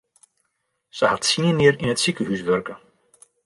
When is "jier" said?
1.61-1.75